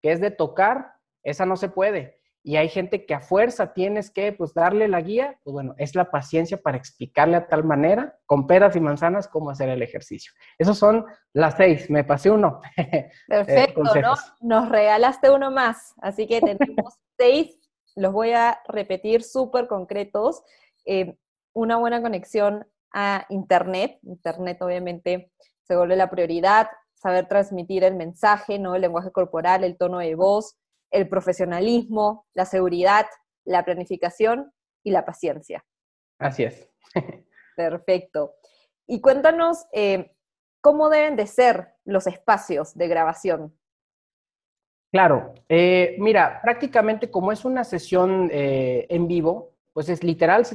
[0.00, 4.08] que es de tocar, esa no se puede y hay gente que a fuerza tienes
[4.08, 8.20] que pues darle la guía, pues bueno, es la paciencia para explicarle a tal manera,
[8.24, 10.30] con peras y manzanas, cómo hacer el ejercicio.
[10.56, 12.60] Esos son las seis, me pasé uno.
[13.26, 14.14] Perfecto, ¿no?
[14.42, 17.58] Nos regalaste uno más, así que tenemos seis,
[17.96, 20.44] los voy a repetir súper concretos.
[20.84, 21.16] Eh,
[21.52, 25.32] una buena conexión a Internet, Internet obviamente
[25.64, 28.76] se vuelve la prioridad, saber transmitir el mensaje, ¿no?
[28.76, 30.56] El lenguaje corporal, el tono de voz,
[30.90, 33.06] el profesionalismo, la seguridad,
[33.44, 35.64] la planificación y la paciencia.
[36.18, 36.68] Así es.
[37.56, 38.34] Perfecto.
[38.86, 40.12] Y cuéntanos eh,
[40.60, 43.58] cómo deben de ser los espacios de grabación.
[44.92, 50.46] Claro, eh, mira, prácticamente como es una sesión eh, en vivo, pues es literal,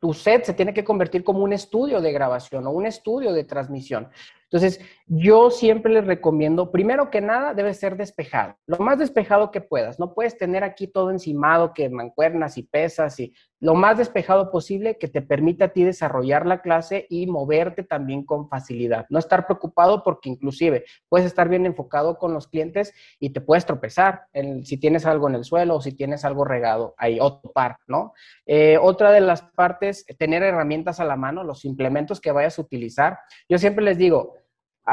[0.00, 3.44] tu set se tiene que convertir como un estudio de grabación o un estudio de
[3.44, 4.08] transmisión.
[4.44, 9.60] Entonces, yo siempre les recomiendo, primero que nada, debe ser despejado, lo más despejado que
[9.60, 10.00] puedas.
[10.00, 14.96] No puedes tener aquí todo encimado, que mancuernas y pesas y lo más despejado posible
[14.96, 19.06] que te permita a ti desarrollar la clase y moverte también con facilidad.
[19.10, 23.66] No estar preocupado porque inclusive puedes estar bien enfocado con los clientes y te puedes
[23.66, 24.22] tropezar
[24.64, 28.14] si tienes algo en el suelo o si tienes algo regado ahí, otro par, ¿no?
[28.46, 32.62] Eh, otra de las partes, tener herramientas a la mano, los implementos que vayas a
[32.62, 33.18] utilizar.
[33.48, 34.34] Yo siempre les digo,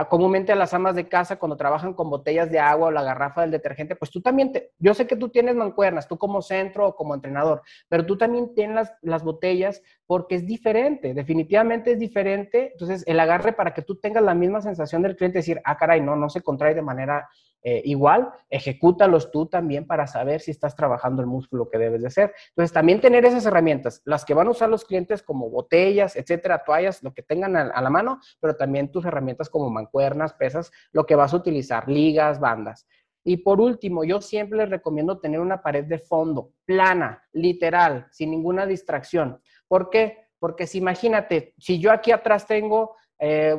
[0.05, 3.41] comúnmente a las amas de casa cuando trabajan con botellas de agua o la garrafa
[3.41, 6.87] del detergente, pues tú también, te, yo sé que tú tienes mancuernas, tú como centro
[6.87, 11.99] o como entrenador, pero tú también tienes las, las botellas porque es diferente, definitivamente es
[11.99, 12.71] diferente.
[12.73, 16.01] Entonces, el agarre para que tú tengas la misma sensación del cliente, decir, ah, caray,
[16.01, 17.27] no, no se contrae de manera
[17.63, 22.07] eh, igual, ejecútalos tú también para saber si estás trabajando el músculo que debes de
[22.07, 22.33] hacer.
[22.49, 26.63] Entonces, también tener esas herramientas, las que van a usar los clientes como botellas, etcétera,
[26.63, 31.05] toallas, lo que tengan a, la mano, pero también tus herramientas como mancuernas, pesas, lo
[31.05, 32.87] que vas a utilizar, ligas, bandas.
[33.23, 38.31] Y por último, yo siempre les recomiendo tener una pared de fondo, plana, literal, sin
[38.31, 39.41] ninguna distracción.
[39.67, 40.27] ¿Por qué?
[40.39, 43.57] Porque si imagínate, si yo aquí atrás tengo eh,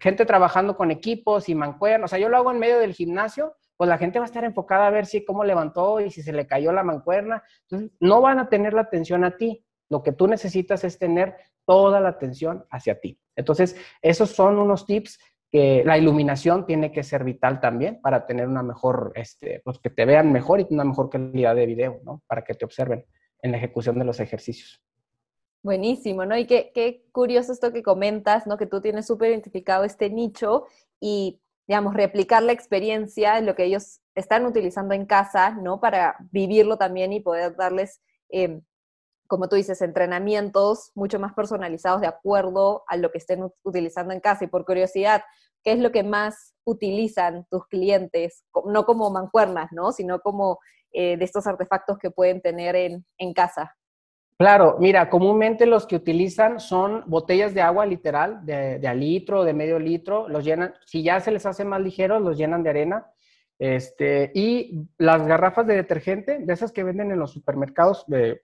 [0.00, 3.56] gente trabajando con equipos y mancuernas, o sea, yo lo hago en medio del gimnasio,
[3.76, 6.32] pues la gente va a estar enfocada a ver si cómo levantó y si se
[6.32, 7.42] le cayó la mancuerna.
[7.62, 9.64] Entonces, no van a tener la atención a ti.
[9.88, 11.34] Lo que tú necesitas es tener
[11.66, 13.18] toda la atención hacia ti.
[13.34, 15.18] Entonces, esos son unos tips
[15.50, 19.90] que la iluminación tiene que ser vital también para tener una mejor, este, pues que
[19.90, 22.22] te vean mejor y una mejor calidad de video, ¿no?
[22.26, 23.04] Para que te observen
[23.42, 24.80] en la ejecución de los ejercicios.
[25.62, 26.36] Buenísimo, ¿no?
[26.36, 28.56] Y qué, qué curioso esto que comentas, ¿no?
[28.56, 30.66] Que tú tienes súper identificado este nicho
[31.00, 35.80] y, digamos, replicar la experiencia, lo que ellos están utilizando en casa, ¿no?
[35.80, 38.60] Para vivirlo también y poder darles eh,
[39.32, 44.20] como tú dices, entrenamientos mucho más personalizados de acuerdo a lo que estén utilizando en
[44.20, 44.44] casa.
[44.44, 45.22] Y por curiosidad,
[45.64, 48.44] ¿qué es lo que más utilizan tus clientes?
[48.66, 49.90] No como mancuernas, ¿no?
[49.92, 50.58] Sino como
[50.92, 53.74] eh, de estos artefactos que pueden tener en, en casa.
[54.38, 59.44] Claro, mira, comúnmente los que utilizan son botellas de agua literal, de, de a litro,
[59.44, 62.70] de medio litro, los llenan, si ya se les hace más ligeros, los llenan de
[62.70, 63.06] arena.
[63.58, 68.42] Este, y las garrafas de detergente, de esas que venden en los supermercados de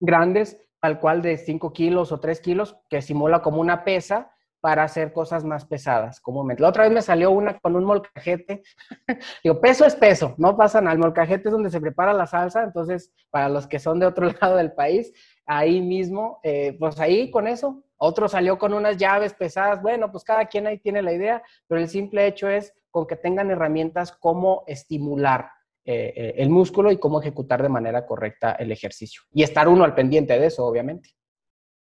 [0.00, 4.84] grandes, al cual de 5 kilos o 3 kilos, que simula como una pesa para
[4.84, 6.62] hacer cosas más pesadas comúnmente.
[6.62, 8.62] La otra vez me salió una con un molcajete.
[9.44, 10.92] Digo, peso es peso, no pasa nada.
[10.92, 14.30] El molcajete es donde se prepara la salsa, entonces, para los que son de otro
[14.40, 15.12] lado del país,
[15.46, 17.82] ahí mismo, eh, pues ahí con eso.
[17.96, 19.82] Otro salió con unas llaves pesadas.
[19.82, 23.16] Bueno, pues cada quien ahí tiene la idea, pero el simple hecho es con que
[23.16, 25.50] tengan herramientas como estimular
[25.84, 29.22] eh, eh, el músculo y cómo ejecutar de manera correcta el ejercicio.
[29.32, 31.10] Y estar uno al pendiente de eso, obviamente.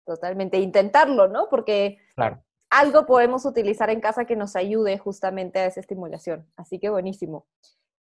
[0.05, 1.49] Totalmente, intentarlo, ¿no?
[1.51, 1.99] Porque
[2.71, 6.47] algo podemos utilizar en casa que nos ayude justamente a esa estimulación.
[6.57, 7.47] Así que buenísimo.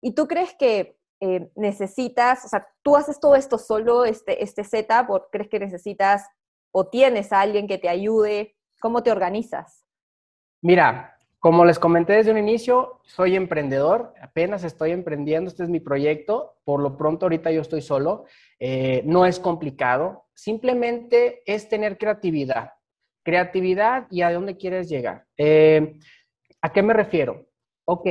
[0.01, 4.65] ¿Y tú crees que eh, necesitas, o sea, tú haces todo esto solo, este, este
[4.65, 6.27] setup, o crees que necesitas
[6.73, 8.57] o tienes alguien que te ayude?
[8.81, 9.85] ¿Cómo te organizas?
[10.63, 15.81] Mira, como les comenté desde un inicio, soy emprendedor, apenas estoy emprendiendo, este es mi
[15.81, 18.27] proyecto, por lo pronto ahorita yo estoy solo,
[18.59, 22.75] eh, no es complicado, simplemente es tener creatividad,
[23.23, 25.27] creatividad y a dónde quieres llegar.
[25.37, 25.99] Eh,
[26.63, 27.47] ¿A qué me refiero?
[27.85, 28.07] Ok,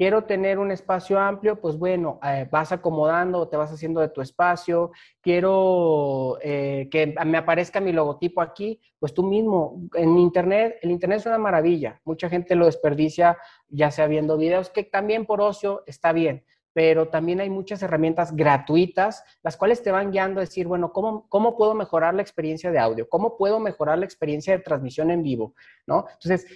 [0.00, 4.22] quiero tener un espacio amplio, pues bueno, eh, vas acomodando, te vas haciendo de tu
[4.22, 10.90] espacio, quiero eh, que me aparezca mi logotipo aquí, pues tú mismo, en Internet, el
[10.90, 13.36] Internet es una maravilla, mucha gente lo desperdicia
[13.68, 18.34] ya sea viendo videos, que también por ocio está bien, pero también hay muchas herramientas
[18.34, 22.70] gratuitas, las cuales te van guiando a decir, bueno, ¿cómo, ¿cómo puedo mejorar la experiencia
[22.70, 23.08] de audio?
[23.08, 25.54] ¿Cómo puedo mejorar la experiencia de transmisión en vivo?
[25.86, 26.06] ¿No?
[26.12, 26.46] Entonces,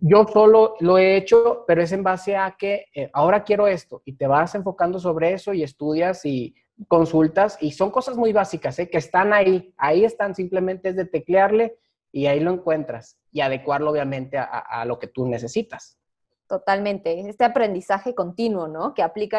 [0.00, 4.02] yo solo lo he hecho, pero es en base a que eh, ahora quiero esto
[4.04, 6.54] y te vas enfocando sobre eso y estudias y
[6.88, 8.88] consultas y son cosas muy básicas, ¿eh?
[8.88, 11.78] que están ahí, ahí están, simplemente es de teclearle
[12.10, 15.99] y ahí lo encuentras y adecuarlo obviamente a lo que tú necesitas.
[16.50, 18.92] Totalmente, este aprendizaje continuo, ¿no?
[18.92, 19.38] Que aplica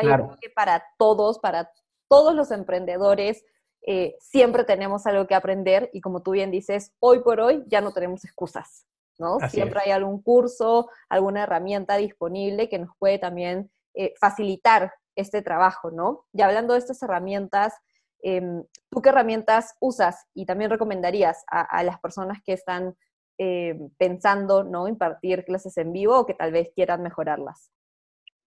[0.55, 1.69] para todos, para
[2.07, 3.43] todos los emprendedores,
[3.85, 7.81] eh, siempre tenemos algo que aprender y como tú bien dices, hoy por hoy ya
[7.81, 8.87] no tenemos excusas,
[9.19, 9.39] ¿no?
[9.49, 15.91] siempre hay algún curso, alguna herramienta disponible que nos puede también eh, facilitar este trabajo,
[15.91, 16.27] ¿no?
[16.31, 17.73] Y hablando de estas herramientas,
[18.21, 22.95] em, ¿tú qué herramientas usas y también recomendarías a las personas que están
[23.43, 24.87] eh, pensando ¿no?
[24.87, 27.71] impartir clases en vivo o que tal vez quieran mejorarlas?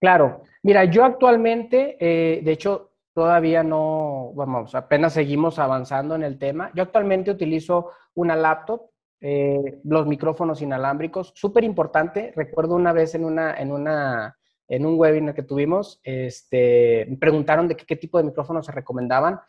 [0.01, 6.39] Claro, mira, yo actualmente, eh, de hecho, todavía no, vamos, apenas seguimos avanzando en el
[6.39, 6.71] tema.
[6.77, 8.83] Yo actualmente utilizo una laptop,
[9.21, 12.33] eh, los micrófonos inalámbricos, súper importante.
[12.37, 14.37] Recuerdo una vez en una, en una,
[14.69, 18.71] en un webinar que tuvimos, este, me preguntaron de qué, qué tipo de micrófonos se
[18.71, 19.41] recomendaban.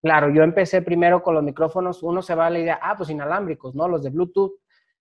[0.00, 3.10] Claro, yo empecé primero con los micrófonos, uno se va a la idea, ah, pues
[3.10, 3.88] inalámbricos, ¿no?
[3.88, 4.54] Los de Bluetooth.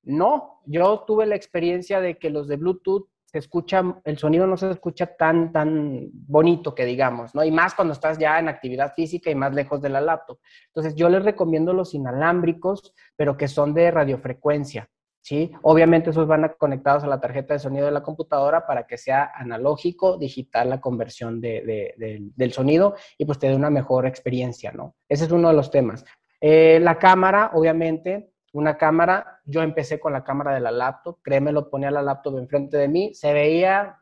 [0.06, 4.56] No, yo tuve la experiencia de que los de Bluetooth se escucha, el sonido no
[4.56, 7.44] se escucha tan, tan bonito que digamos, ¿no?
[7.44, 10.40] Y más cuando estás ya en actividad física y más lejos de la laptop.
[10.68, 14.90] Entonces, yo les recomiendo los inalámbricos, pero que son de radiofrecuencia,
[15.22, 15.52] ¿sí?
[15.64, 19.32] Obviamente esos van conectados a la tarjeta de sonido de la computadora para que sea
[19.36, 24.96] analógico, digital la conversión del sonido y pues te dé una mejor experiencia, ¿no?
[25.10, 26.06] Ese es uno de los temas.
[26.40, 31.52] Eh, la cámara, obviamente, una cámara, yo empecé con la cámara de la laptop, créeme,
[31.52, 34.00] lo ponía la laptop enfrente de mí, se veía,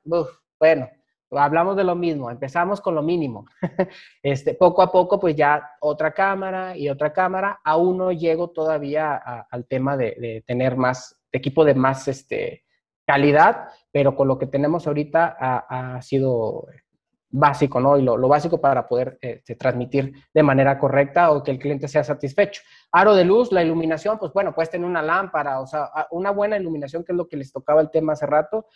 [0.59, 0.89] bueno,
[1.31, 3.45] hablamos de lo mismo, empezamos con lo mínimo.
[4.21, 9.15] este, poco a poco, pues ya otra cámara y otra cámara, aún no llego todavía
[9.15, 12.63] al tema de, tener más, equipo de más este,
[13.07, 16.67] calidad, pero con lo que tenemos ahorita ha, sido
[17.33, 17.97] básico, ¿no?
[17.97, 22.03] Y lo, básico para poder este, transmitir de manera correcta o que el cliente sea
[22.03, 22.61] satisfecho.
[22.91, 26.57] Aro de luz, la iluminación, pues bueno, puedes tener una lámpara, o sea, una buena
[26.57, 28.67] iluminación, que es lo que les tocaba el tema hace rato.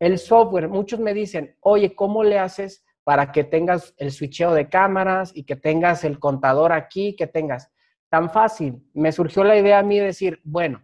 [0.00, 4.68] El software, muchos me dicen, oye, ¿cómo le haces para que tengas el switcheo de
[4.68, 7.70] cámaras y que tengas el contador aquí, que tengas?
[8.08, 8.84] Tan fácil.
[8.94, 10.82] Me surgió la idea a mí de decir, bueno,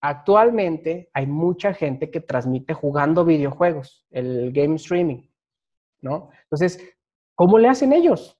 [0.00, 5.33] actualmente hay mucha gente que transmite jugando videojuegos, el game streaming.
[6.04, 6.96] Entonces,
[7.34, 8.38] ¿cómo le hacen ellos?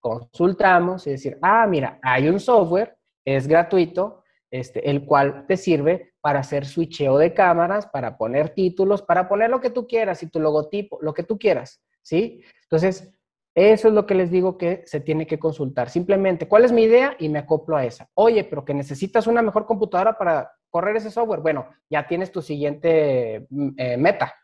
[0.00, 6.14] Consultamos y decir, ah, mira, hay un software, es gratuito, este, el cual te sirve
[6.20, 10.28] para hacer switcheo de cámaras, para poner títulos, para poner lo que tú quieras y
[10.28, 12.42] tu logotipo, lo que tú quieras, ¿sí?
[12.64, 13.14] Entonces,
[13.54, 15.90] eso es lo que les digo que se tiene que consultar.
[15.90, 17.16] Simplemente, ¿cuál es mi idea?
[17.18, 18.08] Y me acoplo a esa.
[18.14, 21.40] Oye, pero que necesitas una mejor computadora para correr ese software.
[21.40, 24.34] Bueno, ya tienes tu siguiente mm, eh, meta,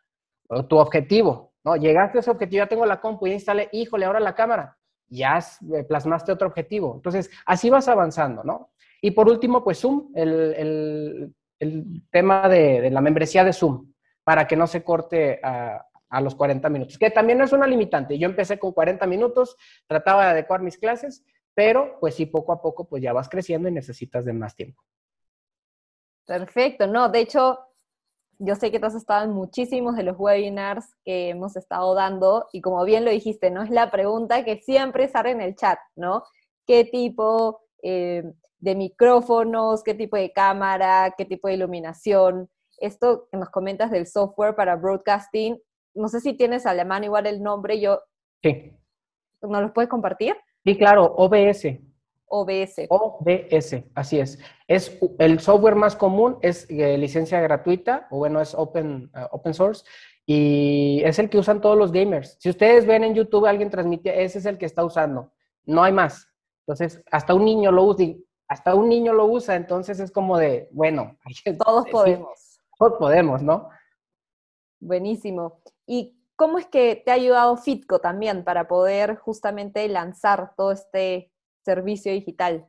[0.48, 1.54] o tu objetivo.
[1.66, 1.76] ¿No?
[1.76, 5.40] Llegaste a ese objetivo, ya tengo la compu, ya instalé, híjole, ahora la cámara, ya
[5.74, 6.94] eh, plasmaste otro objetivo.
[6.94, 8.70] Entonces, así vas avanzando, ¿no?
[9.02, 11.34] Y por último, pues Zoom, el,
[12.10, 16.68] tema de, la membresía de Zoom, para que no se corte a, a, los 40
[16.68, 18.16] minutos, que también es una limitante.
[18.16, 22.62] Yo empecé con 40 minutos, trataba de adecuar mis clases, pero pues sí, poco a
[22.62, 24.82] poco, pues ya vas creciendo y necesitas de más tiempo.
[26.26, 27.65] Perfecto, no, de hecho,
[28.38, 32.46] yo sé que tú has estado en muchísimos de los webinars que hemos estado dando
[32.52, 33.62] y como bien lo dijiste, ¿no?
[33.62, 36.24] Es la pregunta que siempre sale en el chat, ¿no?
[36.66, 38.22] ¿Qué tipo eh,
[38.58, 42.50] de micrófonos, qué tipo de cámara, qué tipo de iluminación?
[42.78, 45.58] Esto que nos comentas del software para broadcasting,
[45.94, 48.02] no sé si tienes a la mano igual el nombre, yo...
[48.42, 48.72] Sí.
[49.40, 50.36] ¿Nos los puedes compartir?
[50.64, 51.78] Sí, claro, OBS.
[52.28, 52.86] OBS.
[52.88, 54.38] OBS, así es.
[54.66, 59.54] Es el software más común, es eh, licencia gratuita, o bueno, es open, eh, open
[59.54, 59.84] source,
[60.26, 62.36] y es el que usan todos los gamers.
[62.40, 65.32] Si ustedes ven en YouTube alguien transmite, ese es el que está usando.
[65.64, 66.28] No hay más.
[66.66, 68.06] Entonces, hasta un niño lo usa,
[68.48, 71.16] hasta un niño lo usa, entonces es como de, bueno,
[71.64, 72.60] todos podemos.
[72.76, 73.68] todos podemos, ¿no?
[74.80, 75.60] Buenísimo.
[75.86, 81.32] ¿Y cómo es que te ha ayudado Fitco también para poder justamente lanzar todo este
[81.66, 82.66] servicio digital?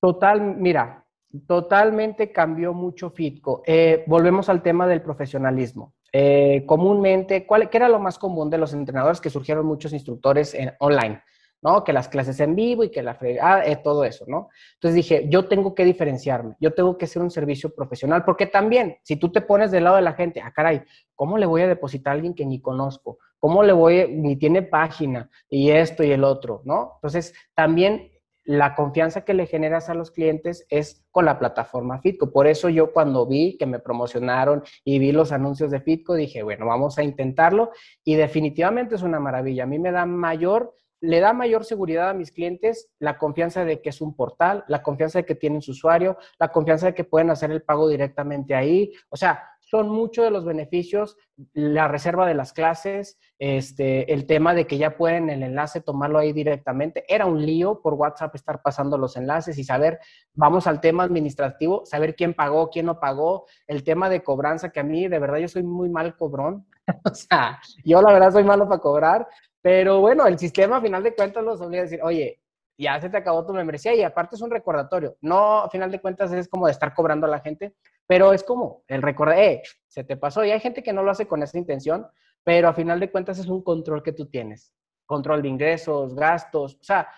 [0.00, 1.06] Total, mira,
[1.46, 3.62] totalmente cambió mucho Fitco.
[3.64, 5.94] Eh, volvemos al tema del profesionalismo.
[6.12, 9.20] Eh, comúnmente, ¿cuál, ¿qué era lo más común de los entrenadores?
[9.20, 11.22] Que surgieron muchos instructores en, online.
[11.62, 11.82] ¿no?
[11.82, 14.50] Que las clases en vivo y que la fregada, eh, todo eso, ¿no?
[14.74, 18.98] Entonces dije, yo tengo que diferenciarme, yo tengo que ser un servicio profesional, porque también,
[19.02, 20.82] si tú te pones del lado de la gente, ah, caray,
[21.14, 23.16] ¿cómo le voy a depositar a alguien que ni conozco?
[23.44, 26.92] ¿Cómo le voy, ni tiene página y esto y el otro, ¿no?
[26.94, 28.10] Entonces, también
[28.42, 32.32] la confianza que le generas a los clientes es con la plataforma Fitco.
[32.32, 36.42] Por eso yo cuando vi que me promocionaron y vi los anuncios de Fitco, dije,
[36.42, 37.70] bueno, vamos a intentarlo
[38.02, 39.64] y definitivamente es una maravilla.
[39.64, 43.82] A mí me da mayor le da mayor seguridad a mis clientes la confianza de
[43.82, 47.04] que es un portal, la confianza de que tienen su usuario, la confianza de que
[47.04, 48.90] pueden hacer el pago directamente ahí.
[49.10, 51.16] O sea, son muchos de los beneficios,
[51.52, 56.20] la reserva de las clases, este, el tema de que ya pueden el enlace tomarlo
[56.20, 57.04] ahí directamente.
[57.08, 59.98] Era un lío por WhatsApp estar pasando los enlaces y saber,
[60.32, 64.78] vamos al tema administrativo, saber quién pagó, quién no pagó, el tema de cobranza, que
[64.78, 66.68] a mí de verdad yo soy muy mal cobrón.
[67.04, 69.26] o sea, yo la verdad soy malo para cobrar,
[69.60, 72.43] pero bueno, el sistema a final de cuentas los obliga a decir, oye,
[72.76, 75.16] ya se te acabó tu membresía y aparte es un recordatorio.
[75.20, 77.74] No, a final de cuentas es como de estar cobrando a la gente,
[78.06, 80.44] pero es como el recordar, eh, se te pasó.
[80.44, 82.06] Y hay gente que no lo hace con esa intención,
[82.42, 84.72] pero a final de cuentas es un control que tú tienes.
[85.06, 87.08] Control de ingresos, gastos, o sea,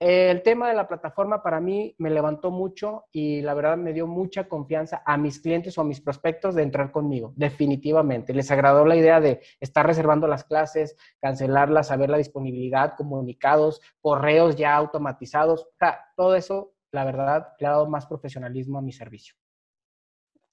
[0.00, 4.06] el tema de la plataforma para mí me levantó mucho y la verdad me dio
[4.06, 8.32] mucha confianza a mis clientes o a mis prospectos de entrar conmigo, definitivamente.
[8.32, 14.56] Les agradó la idea de estar reservando las clases, cancelarlas, saber la disponibilidad, comunicados, correos
[14.56, 15.68] ya automatizados.
[16.16, 19.34] Todo eso, la verdad, le ha dado más profesionalismo a mi servicio.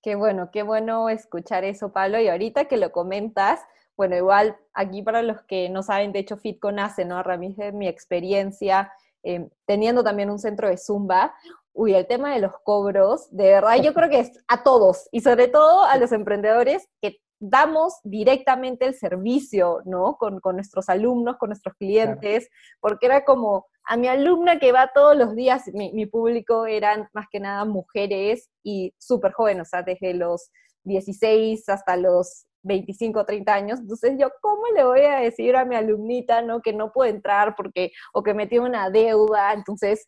[0.03, 2.19] Qué bueno, qué bueno escuchar eso, Pablo.
[2.19, 3.61] Y ahorita que lo comentas,
[3.95, 7.17] bueno, igual aquí para los que no saben, de hecho, Fitco nace, ¿no?
[7.17, 8.91] A raíz de mi experiencia
[9.23, 11.33] Em, teniendo también un centro de Zumba,
[11.73, 15.21] uy, el tema de los cobros, de verdad, yo creo que es a todos y
[15.21, 20.17] sobre todo a los emprendedores que damos directamente el servicio, ¿no?
[20.17, 22.49] Con, nuestros alumnos, con nuestros clientes,
[22.79, 27.07] porque era como, a mi alumna que va todos los días, mi, mi público eran
[27.13, 30.49] más que nada mujeres y súper jóvenes, o sea, desde los
[30.83, 35.65] 16 hasta los 25 o 30 años, entonces yo, ¿cómo le voy a decir a
[35.65, 39.53] mi alumnita, no, que no puede entrar porque, o que me tiene una deuda?
[39.53, 40.05] Entonces,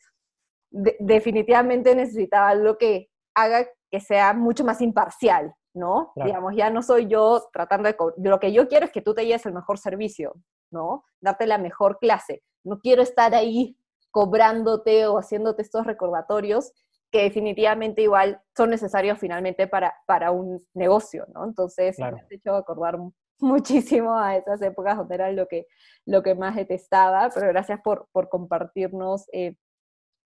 [0.69, 6.11] definitivamente necesitaba algo que haga que sea mucho más imparcial, ¿no?
[6.15, 7.95] Digamos, ya no soy yo tratando de...
[8.17, 10.35] Lo que yo quiero es que tú te lleves el mejor servicio.
[10.71, 11.05] ¿no?
[11.21, 12.43] Darte la mejor clase.
[12.63, 13.77] No quiero estar ahí
[14.11, 16.73] cobrándote o haciéndote estos recordatorios
[17.11, 21.43] que definitivamente igual son necesarios finalmente para, para un negocio, ¿no?
[21.43, 22.99] Entonces, me ha hecho acordar
[23.39, 25.67] muchísimo a esas épocas donde era lo que,
[26.05, 29.55] lo que más detestaba, pero gracias por, por compartirnos eh,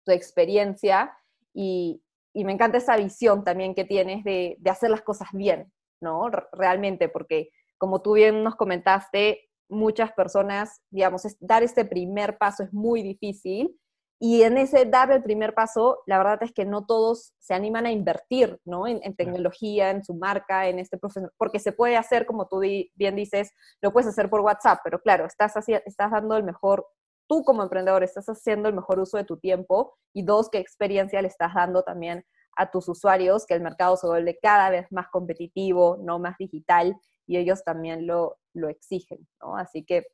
[0.04, 1.16] tu experiencia
[1.52, 2.02] y,
[2.32, 6.28] y, me encanta esa visión también que tienes de, de hacer las cosas bien, ¿no?
[6.52, 12.72] Realmente, porque como tú bien nos comentaste, muchas personas, digamos, dar este primer paso es
[12.72, 13.78] muy difícil
[14.18, 17.86] y en ese dar el primer paso, la verdad es que no todos se animan
[17.86, 18.86] a invertir, ¿no?
[18.86, 23.16] En, tecnología, en su marca, en este proceso, porque se puede hacer, como tú bien
[23.16, 23.50] dices,
[23.82, 26.86] lo puedes hacer por WhatsApp, pero claro, estás, estás dando el mejor,
[27.26, 31.20] tú como emprendedor estás haciendo el mejor uso de tu tiempo y dos, qué experiencia
[31.20, 32.24] le estás dando también
[32.56, 36.96] a tus usuarios, que el mercado se vuelve cada vez más competitivo, no más digital,
[37.26, 39.56] y ellos también lo, lo exigen, ¿no?
[39.56, 40.06] Así que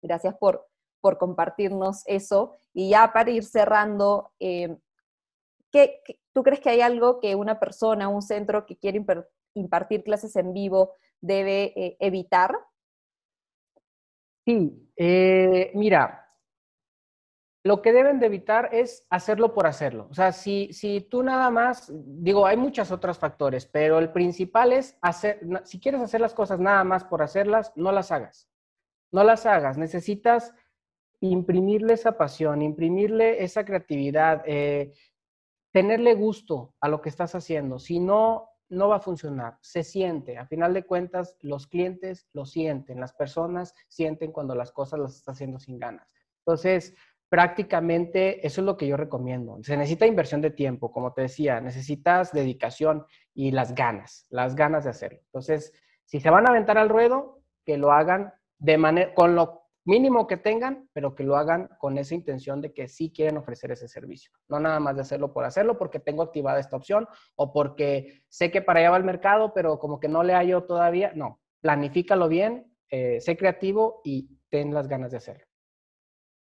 [0.00, 0.66] gracias por,
[1.02, 2.56] por compartirnos eso.
[2.72, 4.78] Y ya para ir cerrando, eh,
[5.70, 9.04] ¿qué, tú crees que hay algo que una persona, un centro que quiere
[9.52, 12.56] impartir clases en vivo debe eh, evitar?
[14.46, 16.22] Sí, eh, mira,
[17.64, 20.08] lo que deben de evitar es hacerlo por hacerlo.
[20.10, 24.72] O sea, si, si tú nada más, digo, hay muchos otros factores, pero el principal
[24.72, 28.48] es hacer, si quieres hacer las cosas nada más por hacerlas, no las hagas.
[29.12, 29.78] No las hagas.
[29.78, 30.54] Necesitas
[31.28, 34.92] imprimirle esa pasión, imprimirle esa creatividad, eh,
[35.72, 37.78] tenerle gusto a lo que estás haciendo.
[37.78, 39.58] Si no, no va a funcionar.
[39.60, 40.36] Se siente.
[40.38, 45.16] A final de cuentas, los clientes lo sienten, las personas sienten cuando las cosas las
[45.16, 46.12] estás haciendo sin ganas.
[46.38, 46.94] Entonces,
[47.28, 49.58] prácticamente eso es lo que yo recomiendo.
[49.62, 54.84] Se necesita inversión de tiempo, como te decía, necesitas dedicación y las ganas, las ganas
[54.84, 55.20] de hacerlo.
[55.26, 55.72] Entonces,
[56.04, 60.26] si se van a aventar al ruedo, que lo hagan de manera, con lo mínimo
[60.26, 63.88] que tengan, pero que lo hagan con esa intención de que sí quieren ofrecer ese
[63.88, 64.32] servicio.
[64.48, 68.50] No nada más de hacerlo por hacerlo, porque tengo activada esta opción o porque sé
[68.50, 71.12] que para allá va el mercado, pero como que no le hallo todavía.
[71.14, 75.44] No, planifícalo bien, eh, sé creativo y ten las ganas de hacerlo.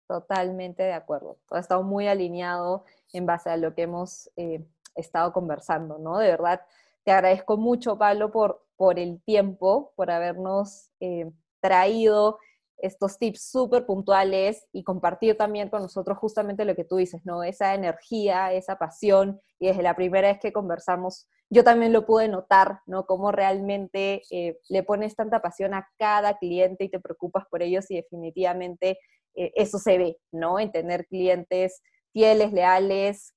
[0.08, 1.38] Totalmente de acuerdo.
[1.48, 4.66] Todo ha estado muy alineado en base a lo que hemos eh,
[4.96, 6.18] estado conversando, ¿no?
[6.18, 6.62] De verdad,
[7.04, 12.40] te agradezco mucho, Pablo, por, por el tiempo, por habernos eh, traído
[12.78, 17.44] estos tips súper puntuales y compartir también con nosotros justamente lo que tú dices, ¿no?
[17.44, 22.28] Esa energía, esa pasión, y desde la primera vez que conversamos, yo también lo pude
[22.28, 23.06] notar, ¿no?
[23.06, 27.90] Cómo realmente eh, le pones tanta pasión a cada cliente y te preocupas por ellos
[27.90, 29.00] y definitivamente
[29.36, 30.60] eh, eso se ve, ¿no?
[30.60, 33.34] En tener clientes fieles, leales,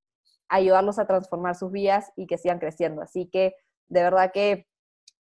[0.48, 3.02] ayudarlos a transformar sus vidas y que sigan creciendo.
[3.02, 3.54] Así que
[3.88, 4.66] de verdad que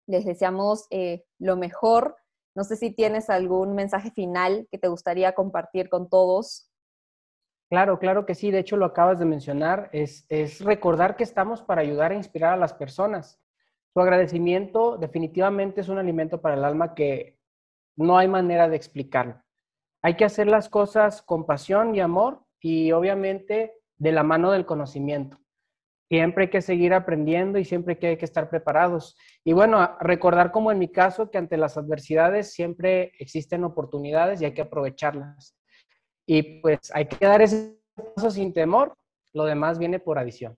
[0.06, 2.16] les deseamos eh, lo mejor
[2.56, 6.72] no sé si tienes algún mensaje final que te gustaría compartir con todos.
[7.68, 8.50] Claro, claro que sí.
[8.50, 9.90] De hecho, lo acabas de mencionar.
[9.92, 13.38] Es, es recordar que estamos para ayudar e inspirar a las personas.
[13.92, 17.38] Su agradecimiento definitivamente es un alimento para el alma que
[17.94, 19.42] no hay manera de explicarlo.
[20.00, 24.64] Hay que hacer las cosas con pasión y amor y obviamente de la mano del
[24.64, 25.38] conocimiento.
[26.08, 29.16] Siempre hay que seguir aprendiendo y siempre hay que estar preparados.
[29.44, 34.44] Y bueno, recordar como en mi caso que ante las adversidades siempre existen oportunidades y
[34.44, 35.56] hay que aprovecharlas.
[36.24, 37.76] Y pues hay que dar ese
[38.14, 38.94] paso sin temor,
[39.32, 40.56] lo demás viene por adición.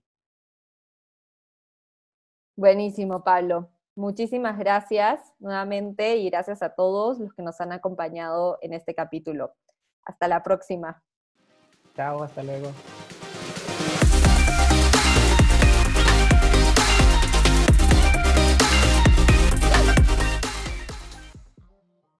[2.56, 3.70] Buenísimo, Pablo.
[3.94, 9.54] Muchísimas gracias nuevamente y gracias a todos los que nos han acompañado en este capítulo.
[10.04, 11.02] Hasta la próxima.
[11.94, 12.70] Chao, hasta luego.